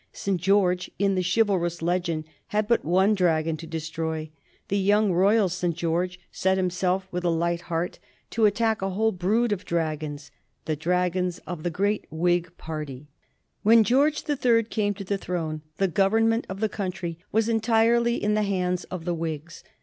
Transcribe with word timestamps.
St. 0.13 0.41
George 0.41 0.89
in 0.97 1.13
the 1.13 1.21
chivalrous 1.21 1.83
legend 1.83 2.23
had 2.47 2.67
but 2.67 2.83
one 2.83 3.13
dragon 3.13 3.55
to 3.57 3.67
destroy; 3.67 4.31
the 4.67 4.79
young 4.79 5.11
royal 5.11 5.47
St. 5.47 5.75
George 5.75 6.19
set 6.31 6.57
himself 6.57 7.07
with 7.11 7.23
a 7.23 7.29
light 7.29 7.61
heart 7.69 7.99
to 8.31 8.47
attack 8.47 8.81
a 8.81 8.89
whole 8.89 9.11
brood 9.11 9.51
of 9.51 9.63
dragons 9.63 10.31
the 10.65 10.75
dragons 10.75 11.37
of 11.45 11.61
the 11.61 11.69
great 11.69 12.07
Whig 12.09 12.51
party. 12.57 13.09
When 13.61 13.83
George 13.83 14.23
the 14.23 14.35
Third 14.35 14.71
came 14.71 14.95
to 14.95 15.03
the 15.03 15.19
throne 15.19 15.61
the 15.77 15.87
government 15.87 16.47
of 16.49 16.61
the 16.61 16.67
country 16.67 17.19
was 17.31 17.47
entirely 17.47 18.15
in 18.15 18.33
the 18.33 18.41
hands 18.41 18.85
of 18.85 19.05
the 19.05 19.13
Whigs. 19.13 19.63